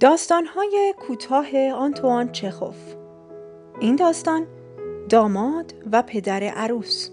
[0.00, 2.76] داستانهای کوتاه آنتوان چخوف.
[3.80, 4.46] این داستان
[5.08, 7.10] داماد و پدر عروس.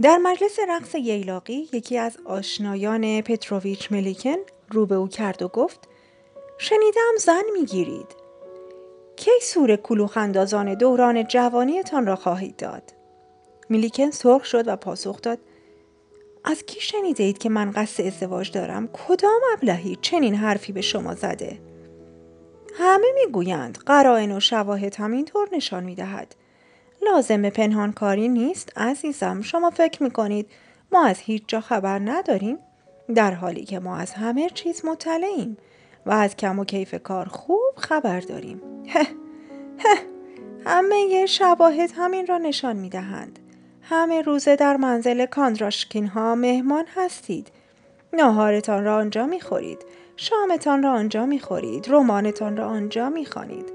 [0.00, 4.36] در مجلس رقص ییلاقی یکی از آشنایان پتروویچ ملیکن
[4.70, 5.88] رو به او کرد و گفت
[6.58, 8.16] شنیدم زن می‌گیرید.
[9.16, 12.82] کی سور کلوخندازان دوران جوانیتان را خواهید داد؟
[13.68, 15.38] میلیکن سرخ شد و پاسخ داد
[16.48, 21.14] از کی شنیده اید که من قصد ازدواج دارم؟ کدام ابلهی چنین حرفی به شما
[21.14, 21.58] زده؟
[22.74, 26.34] همه می‌گویند قرائن و شواهد همینطور نشان می‌دهد.
[27.02, 30.46] لازم به پنهان کاری نیست عزیزم شما فکر می‌کنید
[30.92, 32.58] ما از هیچ جا خبر نداریم
[33.14, 35.56] در حالی که ما از همه چیز مطلعیم
[36.06, 38.60] و از کم و کیف کار خوب خبر داریم
[40.66, 43.38] همه شواهد همین را نشان می‌دهند
[43.90, 47.50] همه روزه در منزل کاندراشکین ها مهمان هستید.
[48.12, 49.78] ناهارتان را آنجا می خورید.
[50.16, 51.86] شامتان را آنجا می خورید.
[51.88, 53.72] رمانتان را آنجا می خانید.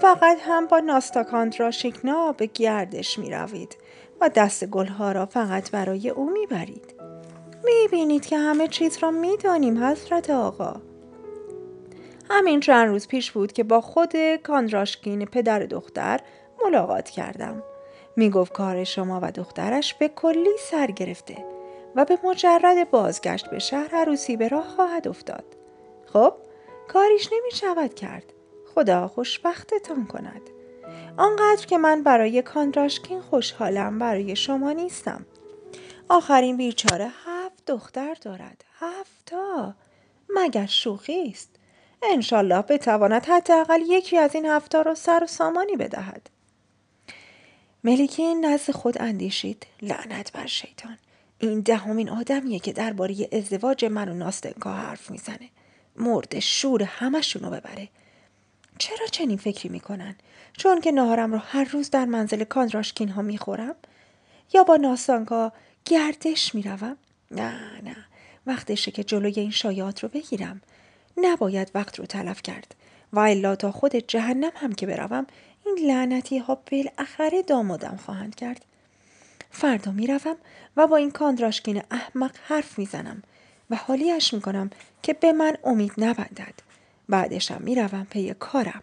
[0.00, 3.76] فقط هم با ناستا کاندراشکنا به گردش می روید
[4.20, 6.94] و دست گلها را فقط برای او می برید.
[7.64, 10.76] می بینید که همه چیز را می دانیم حضرت آقا.
[12.30, 14.12] همین چند روز پیش بود که با خود
[14.42, 16.20] کاندراشکین پدر دختر
[16.64, 17.62] ملاقات کردم.
[18.16, 21.44] می گفت کار شما و دخترش به کلی سر گرفته
[21.94, 25.44] و به مجرد بازگشت به شهر عروسی به راه خواهد افتاد.
[26.12, 26.34] خب
[26.88, 28.32] کاریش نمی شود کرد.
[28.74, 30.42] خدا خوشبختتان کند.
[31.16, 35.26] آنقدر که من برای کاندراشکین خوشحالم برای شما نیستم.
[36.08, 38.64] آخرین بیچاره هفت دختر دارد.
[38.80, 39.74] هفتا.
[40.28, 41.50] مگر شوخی است.
[42.02, 46.30] انشالله بتواند حداقل یکی از این هفتا را سر و سامانی بدهد.
[47.84, 49.66] ملیکین نزد خود اندیشید.
[49.82, 50.98] لعنت بر شیطان.
[51.38, 55.48] این دهمین آدمیه که درباره ازدواج من و ناستنکا حرف می‌زنه.
[55.96, 57.88] مرد شور همشونو ببره.
[58.78, 60.16] چرا چنین فکری می‌کنن؟
[60.56, 63.74] چون که نهارم رو هر روز در منزل کاندراشکین ها می‌خورم؟
[64.54, 65.52] یا با ناستانکا
[65.84, 66.96] گردش می‌روم؟
[67.30, 67.96] نه نه.
[68.46, 70.60] وقتشه که جلوی این شایعات رو بگیرم.
[71.16, 72.74] نباید وقت رو تلف کرد.
[73.12, 75.26] و الا تا خود جهنم هم که بروم
[75.66, 78.64] این لعنتی ها بالاخره دامادم خواهند کرد.
[79.50, 80.36] فردا می‌روم
[80.76, 83.22] و با این کاندراشکین احمق حرف می‌زنم
[83.70, 84.70] و حالیش می‌کنم
[85.02, 86.54] که به من امید نبندد.
[87.08, 88.82] بعدشم می‌روم پی کارم.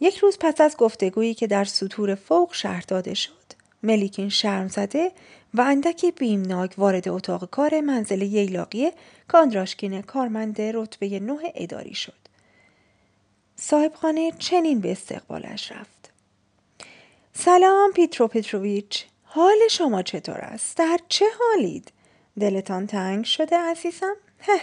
[0.00, 3.32] یک روز پس از گفتگویی که در سطور فوق شهر داده شد
[3.82, 5.12] ملیکین شرم زده
[5.54, 8.90] و اندکی بیمناک وارد اتاق کار منزل ییلاقی
[9.28, 12.19] کاندراشکین کارمند رتبه نه اداری شد.
[13.60, 16.10] صاحبخانه چنین به استقبالش رفت.
[17.32, 19.04] سلام پیترو پتروویچ.
[19.22, 21.92] حال شما چطور است؟ در چه حالید؟
[22.40, 24.60] دلتان تنگ شده عزیزم؟ هه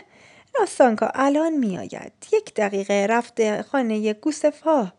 [0.60, 4.94] راستانکا الان میآید یک دقیقه رفته خانه گوسفها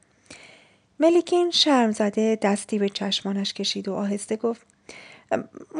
[1.01, 4.67] ملیکین شرم زده دستی به چشمانش کشید و آهسته گفت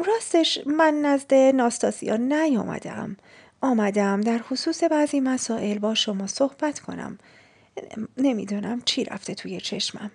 [0.05, 3.17] راستش من نزد ناستاسیا نیامدم
[3.61, 7.19] آمدم در خصوص بعضی مسائل با شما صحبت کنم
[8.17, 10.11] نمی‌دونم چی رفته توی چشمم.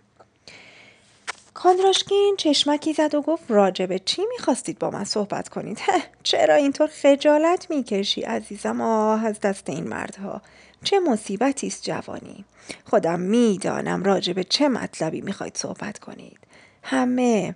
[1.55, 5.78] کاندراشکین چشمکی زد و گفت راجبه چی می‌خواستید با من صحبت کنید؟
[6.22, 10.43] چرا اینطور خجالت می‌کشی عزیزم؟ آه از دست این مردها.
[10.84, 12.44] چه مصیبتی است جوانی.
[12.84, 16.38] خودم می‌دانم راجبه چه مطلبی می‌خواید صحبت کنید.
[16.82, 17.55] همه.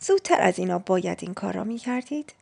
[0.00, 2.32] زودتر از اینا باید این کار را می‌کردید.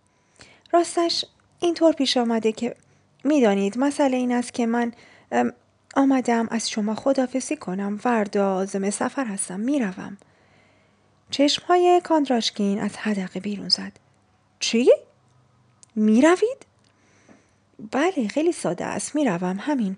[0.72, 1.24] راستش
[1.60, 2.76] اینطور پیش آمده که
[3.24, 4.92] می‌دانید مسئله این است که من
[5.94, 7.98] آمدم از شما خدافسی کنم.
[7.98, 9.60] فردا آزم سفر هستم.
[9.60, 10.16] می‌روم.
[11.30, 13.92] چشم های کاندراشکین از حدقه بیرون زد.
[14.60, 14.92] چی؟
[15.94, 16.66] می‌روید؟
[17.92, 19.14] بله خیلی ساده است.
[19.14, 19.58] می‌روم.
[19.60, 19.96] همین.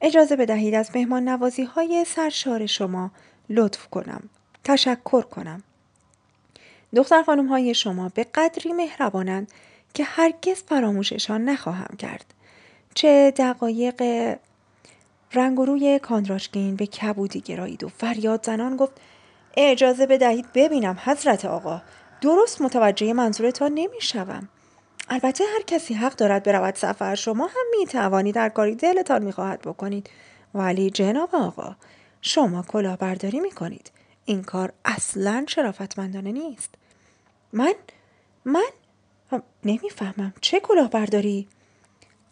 [0.00, 3.10] اجازه بدهید از مهمان نوازی های سرشار شما
[3.50, 4.28] لطف کنم.
[4.64, 5.62] تشکر کنم.
[6.94, 9.52] دختر خانم های شما به قدری مهربانند
[9.94, 12.34] که هرگز فراموششان نخواهم کرد.
[12.94, 14.02] چه دقایق
[15.32, 18.92] رنگ روی کاندراشکین به کبودی گرایید و فریاد زنان گفت
[19.56, 21.82] اجازه بدهید ببینم حضرت آقا.
[22.20, 24.48] درست متوجه منظورتان نمی‌شوم.
[25.08, 27.14] البته هر کسی حق دارد برود سفر.
[27.14, 30.10] شما هم می توانید در کاری دلتان می خواهد بکنید.
[30.54, 31.76] ولی جناب آقا
[32.20, 33.90] شما کلاهبرداری می کنید
[34.24, 36.74] این کار اصلا شرافتمندانه نیست.
[37.52, 37.74] من؟
[38.44, 38.68] من؟
[39.64, 40.34] نمی‌فهمم.
[40.40, 41.48] چه کلاهبرداری؟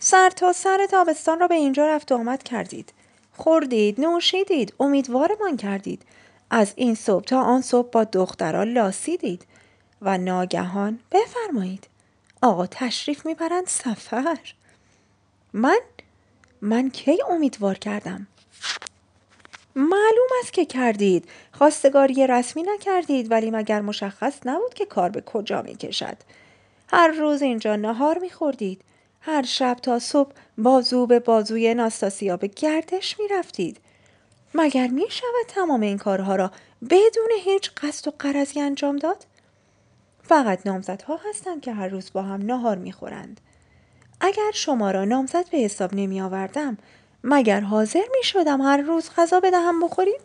[0.06, 2.92] سر تا سر تابستان را به اینجا رفت و آمد کردید.
[3.32, 6.02] خوردید نوشیدید امیدوارمان کردید.
[6.50, 9.46] از این صبح تا آن صبح با دخترها لاسیدید.
[10.02, 11.88] و ناگهان بفرمایید.
[12.42, 14.38] آقا تشریف می‌برند سفر.
[15.52, 15.80] من
[16.60, 18.26] من کی امیدوار کردم؟
[19.76, 21.28] معلوم است که کردید.
[21.52, 26.16] خواستگاری رسمی نکردید ولی مگر مشخص نبود که کار به کجا می کشد
[26.88, 28.80] هر روز اینجا نهار می خوردید
[29.26, 33.80] هر شب تا صبح بازو به بازوی ناستاسیا به گردش می رفتید
[34.54, 36.50] مگر می شود تمام این کارها را
[36.90, 39.26] بدون هیچ قصد و قرضی انجام داد؟
[40.22, 43.40] فقط نامزدها هستند که هر روز با هم نهار می خورند.
[44.20, 46.78] اگر شما را نامزد به حساب نمی آوردم
[47.24, 50.20] مگر حاضر می شدم هر روز غذا بدهم بخورید؟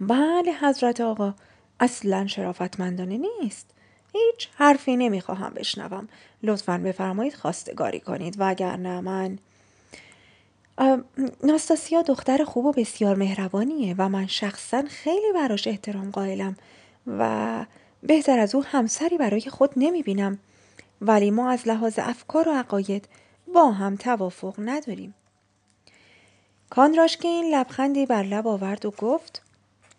[0.00, 1.34] بله حضرت آقا
[1.80, 3.71] اصلا شرافتمندانه نیست
[4.12, 6.08] هیچ حرفی نمی‌خواهم بشنوم.
[6.42, 9.38] لطفا بفرمایید خواستگاری کنید وگرنه من
[11.42, 16.56] ناستاسیا دختر خوب و بسیار مهربانیه و من شخصا خیلی براش احترام قائلم
[17.06, 17.64] و
[18.02, 20.38] بهتر از او همسری برای خود نمی بینم
[21.00, 23.08] ولی ما از لحاظ افکار و عقاید
[23.54, 25.14] با هم توافق نداریم.
[26.70, 29.42] کانراشکین لبخندی بر لب آورد و گفت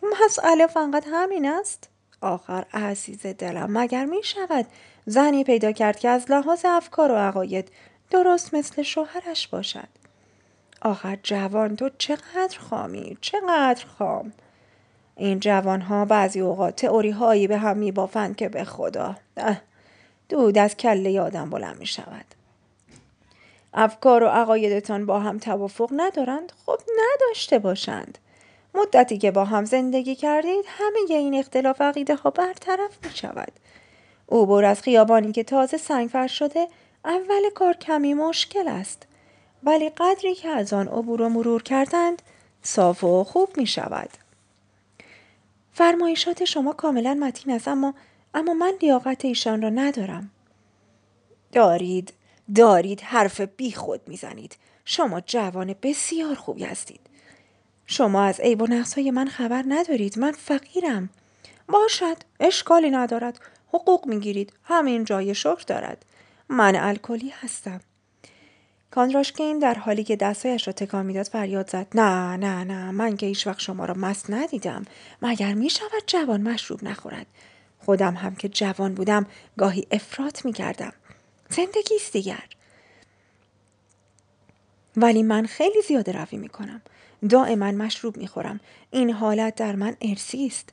[0.03, 1.89] مسئله فقط همین است؟
[2.23, 3.77] آخر عزیز دلم.
[3.77, 4.65] مگر می شود
[5.05, 7.71] زنی پیدا کرد که از لحاظ افکار و عقاید
[8.09, 9.87] درست مثل شوهرش باشد؟
[10.81, 14.33] آخر جوان تو چقدر خامی چقدر خام.
[15.15, 19.15] این جوان ها بعضی اوقات تئوری هایی به هم می بافند که به خدا.
[20.29, 22.25] دود از کله آدم بلند می شود
[23.73, 28.17] افکار و عقایدتان با هم توافق ندارند؟ خب نداشته باشند.
[28.73, 33.51] مدتی که با هم زندگی کردید همه این اختلاف عقیده ها برطرف می شود
[34.29, 36.67] عبور از خیابانی که تازه سنگ شده
[37.05, 39.07] اول کار کمی مشکل است.
[39.63, 42.21] ولی قدری که از آن عبور و مرور کردند
[42.61, 44.09] صاف و خوب می شود
[45.73, 47.93] فرمایشات شما کاملا متین است اما
[48.33, 50.31] اما من لیاقت ایشان را ندارم.
[51.51, 52.13] دارید
[52.55, 54.57] دارید حرف بی خود می‌زنید.
[54.85, 56.99] شما جوان بسیار خوبی هستید.
[57.87, 60.19] شما از عیب و های من خبر ندارید.
[60.19, 61.09] من فقیرم.
[61.67, 62.17] باشد.
[62.39, 63.39] اشکالی ندارد.
[63.67, 64.53] حقوق می‌گیرید.
[64.63, 66.05] همین جای شکر دارد.
[66.49, 67.81] من الکلی هستم.
[68.91, 71.87] کانراشکین در حالی که دستایش را تکان می‌داد فریاد زد.
[71.95, 72.91] نه نه نه.
[72.91, 74.85] من که هیچ وقت شما را مست ندیدم.
[75.21, 77.27] مگر می شود جوان مشروب نخورد؟
[77.79, 79.25] خودم هم که جوان بودم
[79.57, 80.93] گاهی افراط می کردم
[81.49, 82.43] زندگی است دیگر.
[84.97, 86.81] ولی من خیلی زیاده روی می کنم
[87.29, 88.59] دائما مشروب می خورم
[88.91, 90.69] این حالت در من ارسی است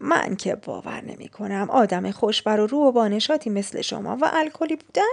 [0.00, 4.76] من که باور نمی کنم آدم خوشبر و رو و بانشاتی مثل شما و الکلی
[4.76, 5.12] بودن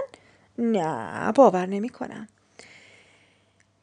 [0.58, 2.28] نه باور نمی کنم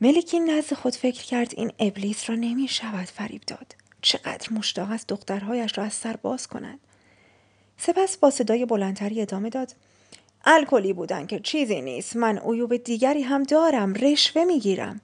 [0.02, 3.76] ملکین نزد خود فکر کرد این ابلیس را نمی شود فریب داد.
[4.02, 6.80] چقدر مشتاق است دخترهایش را از سر باز کند.
[7.78, 9.76] سپس با صدای بلندتری ادامه داد.
[10.46, 12.16] الکلی بودن که چیزی نیست.
[12.16, 13.94] من عیوب دیگری هم دارم.
[13.94, 15.02] رشوه می گیرم.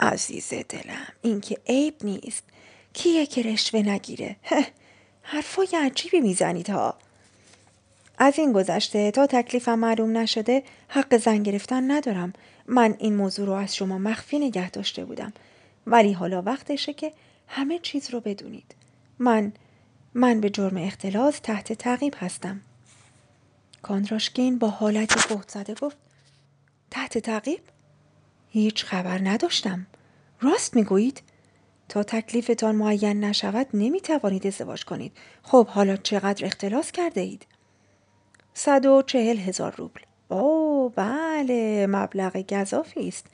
[0.00, 2.44] عزیز دلم این که عیب نیست.
[2.92, 4.36] کیه که رشوه نگیره
[5.22, 6.94] حرفای عجیبی می‌زنید ها
[8.18, 12.32] از این گذشته تا تکلیفم معلوم نشده حق زن گرفتن ندارم
[12.66, 15.32] من این موضوع رو از شما مخفی نگه داشته بودم
[15.86, 17.12] ولی حالا وقتشه که
[17.48, 18.74] همه چیز رو بدونید
[19.18, 19.52] من
[20.14, 22.60] من به جرم اختلاس تحت تعقیب هستم
[23.84, 25.96] کاندراشکین با حالتی فوت زده گفت
[26.90, 27.60] تحت تعقیب؟
[28.48, 29.86] هیچ خبر نداشتم.
[30.40, 31.22] راست می‌گویید؟
[31.88, 35.12] تا تکلیفتان معین نشود نمی توانید ازدواج کنید.
[35.42, 37.46] خب حالا چقدر اختلاس کرده اید؟
[38.54, 40.00] صد و چهل هزار روبل.
[40.28, 43.26] او بله مبلغ گذافی است.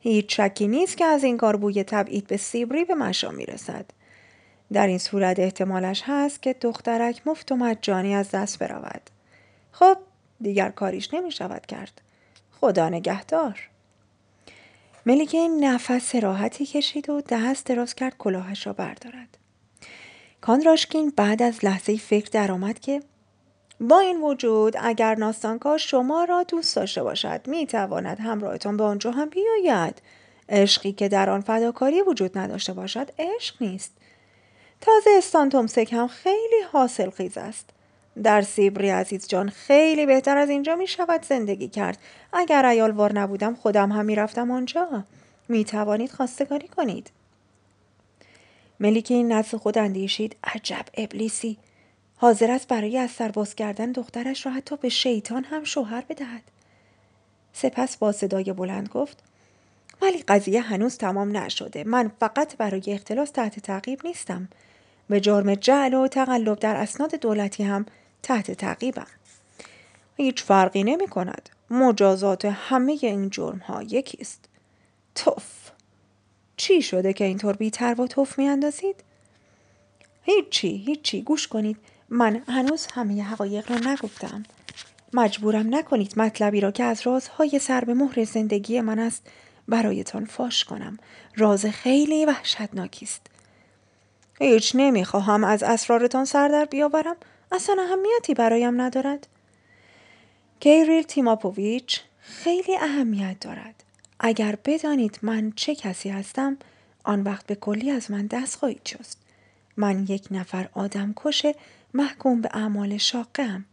[0.00, 3.90] هیچ شکی نیست که از این کار بوی تبعید به سیبری به مشام می‌رسد.
[4.72, 9.10] در این صورت احتمالش هست که دخترک مفت و مجانی از دست برود.
[9.74, 9.96] خب
[10.40, 12.00] دیگر کاریش نمی شود کرد.
[12.60, 13.68] خدا نگهدار.
[15.06, 19.38] ملیکین نفس راحتی کشید و دست دراز کرد کلاهش را بردارد.
[20.40, 23.02] کانراشکین بعد از لحظه فکر درآمد که
[23.80, 29.10] با این وجود اگر ناستانکا شما را دوست داشته باشد می تواند همراهتان به آنجا
[29.10, 30.02] هم بیاید.
[30.48, 33.92] عشقی که در آن فداکاری وجود نداشته باشد عشق نیست.
[34.80, 37.73] تازه استان تومسک هم خیلی حاصل خیز است.
[38.22, 41.98] در سیبری عزیز جان خیلی بهتر از اینجا می شود زندگی کرد.
[42.32, 45.04] اگر ایالوار نبودم خودم هم می رفتم آنجا.
[45.48, 47.10] می توانید خواستگاری کنید.
[48.80, 51.58] ملیک این نزد خود اندیشید عجب ابلیسی.
[52.16, 56.42] حاضر است برای از سر باز کردن دخترش را حتی به شیطان هم شوهر بدهد.
[57.52, 59.22] سپس با صدای بلند گفت
[60.02, 61.84] ولی قضیه هنوز تمام نشده.
[61.84, 64.48] من فقط برای اختلاس تحت تعقیب نیستم.
[65.08, 67.86] به جرم جعل و تقلب در اسناد دولتی هم
[68.24, 69.06] تحت تعقیبم
[70.16, 74.48] هیچ فرقی نمی کند مجازات همه این جرم ها یکی است
[75.14, 75.70] توف.
[76.56, 79.04] چی شده که اینطور بیتر و توف می اندازید؟
[80.22, 81.22] هیچی هیچی.
[81.22, 81.76] گوش کنید.
[82.08, 84.42] من هنوز همه حقایق را نگفتم.
[85.12, 89.26] مجبورم نکنید مطلبی را که از رازهای سر به مهر زندگی من است
[89.68, 90.98] برایتان فاش کنم.
[91.36, 93.26] راز خیلی وحشتناکی است.
[94.40, 97.16] هیچ نمی‌خواهم از اسرارتان سر در بیاورم.
[97.54, 99.26] اصلا اهمیتی برایم ندارد
[100.60, 103.84] کیریل تیماپوویچ خیلی اهمیت دارد
[104.20, 106.56] اگر بدانید من چه کسی هستم
[107.04, 109.18] آن وقت به کلی از من دست خواهید شست
[109.76, 111.54] من یک نفر آدم کشه
[111.94, 113.64] محکوم به اعمال شاقم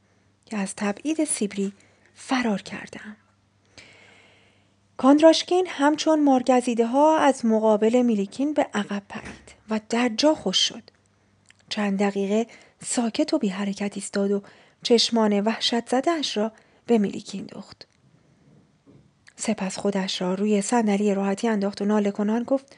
[0.46, 1.74] که از تبعید سیبری
[2.16, 3.16] فرار کردم.
[4.98, 10.84] کاندراشکین همچون مارگزیده ها از مقابل میلیکین به عقب پرید و در جا خوش شد.
[11.72, 12.48] چند دقیقه
[12.84, 14.42] ساکت و بی حرکت ایستاد و
[14.84, 16.52] چشمان وحشت زدهش را
[16.86, 17.88] به میلیکین دوخت.
[19.36, 22.76] سپس خودش را روی صندلی راحتی انداخت و ناله کنان گفت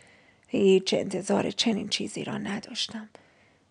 [0.47, 3.09] هیچ انتظار چنین چیزی را نداشتم.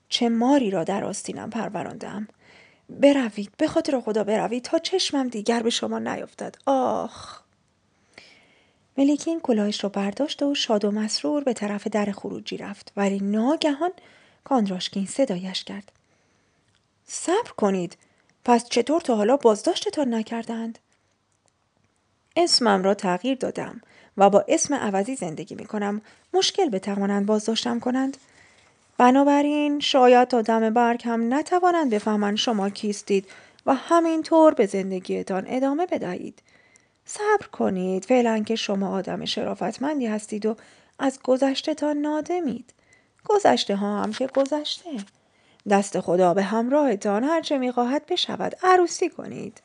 [0.08, 2.28] چه ماری را در آستینم پروراندم
[2.90, 7.40] بروید به خاطر خدا بروید تا چشمم دیگر به شما نیفتد آخ
[8.98, 13.90] ملیکین کلاهش را برداشت و شاد و مسرور به طرف در خروجی رفت ولی ناگهان
[14.44, 15.92] کاندراشکین صدایش کرد.
[17.06, 17.96] صبر کنید.
[18.44, 20.78] پس چطور تا حالا بازداشتتان نکردند؟
[22.36, 23.80] اسمم را تغییر دادم
[24.16, 26.02] و با اسم عوضی زندگی می کنم
[26.34, 28.16] مشکل بتوانند بازداشتم کنند.
[28.98, 33.26] بنابراین شاید تا دم برگ هم نتوانند بفهمند شما کیستید
[33.66, 36.42] و همینطور به زندگیتان ادامه بدهید.
[37.04, 38.04] صبر کنید.
[38.04, 40.56] فعلا که شما آدم شرافتمندی هستید و
[40.98, 42.72] از گذشتهتان نادمید.
[43.24, 44.90] گذشته ها هم که گذشته.
[45.70, 49.62] دست خدا به همراهتان هرچه می‌خواهد بشود عروسی کنید.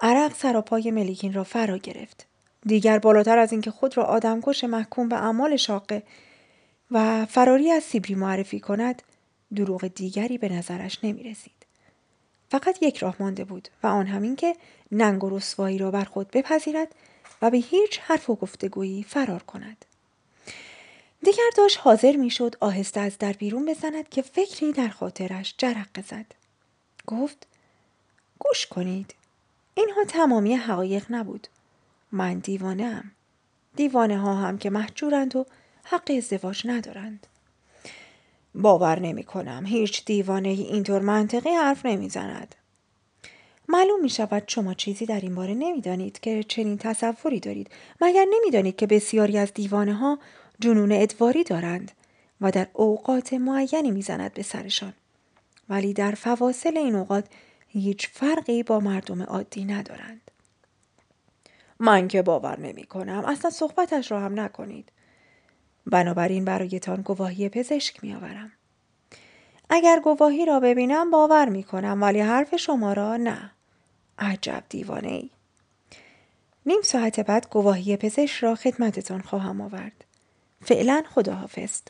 [0.00, 2.26] عرق سراپای ملیکین را فرا گرفت.
[2.66, 6.02] دیگر بالاتر از اینکه خود را آدمکش محکوم به اعمال شاقه
[6.90, 9.02] و فراری از سیبری معرفی کند
[9.56, 11.66] دروغ دیگری به نظرش نمی رسید.
[12.50, 14.56] فقط یک راه مانده بود و آن همین که
[14.92, 16.94] ننگ و رسوایی را بر خود بپذیرد
[17.42, 19.84] و به هیچ حرف و گفتگویی فرار کند.
[21.22, 26.26] دیگر داشت حاضر می‌شد آهسته از در بیرون بزند که فکری در خاطرش جرق زد.
[27.06, 27.46] گفت
[28.38, 29.14] گوش کنید.
[29.74, 31.46] اینها تمامی حقایق نبود.
[32.12, 33.10] من دیوانه ام.
[33.76, 35.46] دیوانه ها هم که محجورند و
[35.84, 37.26] حق ازدواج ندارند.
[38.54, 39.64] باور نمی کنم.
[39.66, 42.54] هیچ دیوانه اینطور منطقی حرف نمی‌زند.
[43.68, 48.76] معلوم می شود شما چیزی در این باره نمی‌دانید که چنین تصوری دارید مگر نمی‌دانید
[48.76, 50.18] که بسیاری از دیوانه ها
[50.60, 51.92] جنون ادواری دارند
[52.40, 54.92] و در اوقات معینی می‌زند به سرشان.
[55.68, 57.24] ولی در فواصل این اوقات
[57.68, 60.30] هیچ فرقی با مردم عادی ندارند.
[61.78, 64.92] من که باور نمی کنم اصلا صحبتش را هم نکنید.
[65.86, 68.52] بنابراین برایتان گواهی پزشک میآورم.
[69.70, 73.50] اگر گواهی را ببینم باور می کنم ولی حرف شما را نه.
[74.18, 75.30] عجب دیوانه ای
[76.66, 80.04] نیم ساعت بعد گواهی پزشک را خدمتتان خواهم آورد.
[80.64, 81.80] فعلا خداحافظ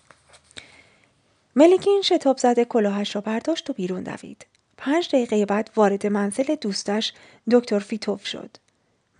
[1.56, 4.46] ملیکین شتاب زده کلاهش را برداشت و بیرون دوید
[4.76, 7.12] پنج دقیقه بعد وارد منزل دوستش
[7.50, 8.50] دکتر فیتوف شد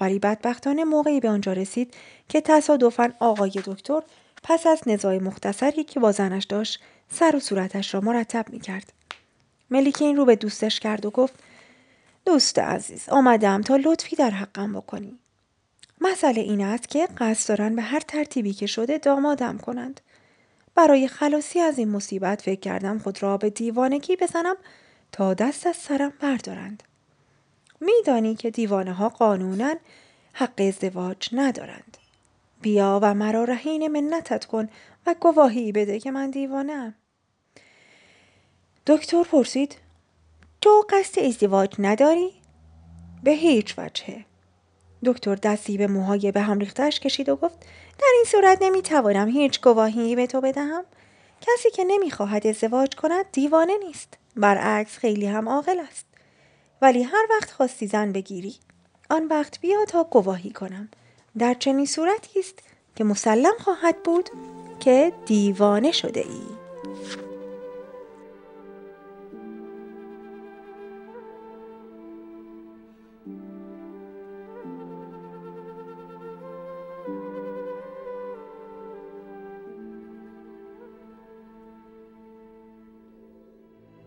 [0.01, 1.95] ولی بدبختانه موقعی به آنجا رسید
[2.29, 4.03] که تصادفا آقای دکتر
[4.43, 6.81] پس از نزاع مختصری که با زنش داشت
[7.13, 8.93] سر و صورتش را مرتب می کرد.
[9.71, 11.35] ملیکین رو به دوستش کرد و گفت
[12.25, 15.20] دوست عزیز آمدم تا لطفی در حقم بکنی.
[16.01, 20.01] مسئله این است که قصد دارن به هر ترتیبی که شده دامادم کنند.
[20.75, 24.57] برای خلاصی از این مصیبت فکر کردم خود را به دیوانگی بزنم
[25.13, 26.83] تا دست از سرم بردارند.
[27.81, 29.75] میدانی که دیوانه ها قانونا
[30.33, 31.97] حق ازدواج ندارند.
[32.61, 34.69] بیا و مرا رهین منتت کن
[35.07, 36.95] و گواهی بده که من دیوانم.
[38.87, 39.77] دکتر پرسید
[40.61, 42.33] تو قصد ازدواج نداری؟
[43.23, 44.30] به هیچ وجهه.
[45.05, 47.61] دکتر دستی به موهای به هم ریختش کشید و گفت
[47.99, 50.85] در این صورت نمی‌توانم هیچ گواهی به تو بدهم.
[51.41, 54.19] کسی که نمی‌خواهد ازدواج کند دیوانه نیست.
[54.37, 56.07] برعکس خیلی هم عاقل است.
[56.83, 58.55] ولی هر وقت خواستی زن بگیری
[59.11, 60.89] آن وقت بیا تا گواهی کنم
[61.39, 62.59] در چنین صورتی است
[62.97, 64.31] که مسلم خواهد بود
[64.81, 66.60] که دیوانه شده ای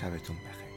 [0.00, 0.69] sabes tú un.